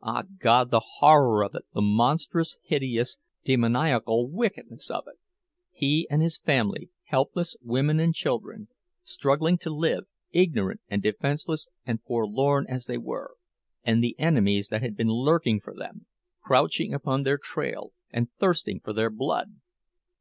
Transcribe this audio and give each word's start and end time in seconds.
Ah, 0.00 0.22
God, 0.38 0.70
the 0.70 0.78
horror 1.00 1.42
of 1.42 1.56
it, 1.56 1.64
the 1.74 1.82
monstrous, 1.82 2.56
hideous, 2.62 3.16
demoniacal 3.42 4.30
wickedness 4.30 4.88
of 4.92 5.08
it! 5.08 5.18
He 5.72 6.06
and 6.08 6.22
his 6.22 6.38
family, 6.38 6.90
helpless 7.06 7.56
women 7.60 7.98
and 7.98 8.14
children, 8.14 8.68
struggling 9.02 9.58
to 9.58 9.70
live, 9.74 10.04
ignorant 10.30 10.82
and 10.88 11.02
defenseless 11.02 11.66
and 11.84 12.00
forlorn 12.00 12.64
as 12.68 12.84
they 12.86 12.96
were—and 12.98 14.04
the 14.04 14.14
enemies 14.20 14.68
that 14.68 14.82
had 14.82 14.96
been 14.96 15.08
lurking 15.10 15.58
for 15.58 15.74
them, 15.74 16.06
crouching 16.44 16.94
upon 16.94 17.24
their 17.24 17.36
trail 17.38 17.92
and 18.12 18.30
thirsting 18.38 18.78
for 18.78 18.92
their 18.92 19.10
blood! 19.10 19.54